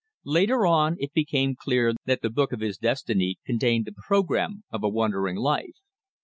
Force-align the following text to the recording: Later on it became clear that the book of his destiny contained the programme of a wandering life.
Later 0.25 0.65
on 0.65 0.97
it 0.99 1.13
became 1.13 1.53
clear 1.55 1.93
that 2.05 2.23
the 2.23 2.31
book 2.31 2.51
of 2.51 2.59
his 2.59 2.79
destiny 2.79 3.37
contained 3.45 3.85
the 3.85 3.91
programme 3.91 4.63
of 4.71 4.83
a 4.83 4.89
wandering 4.89 5.35
life. 5.37 5.77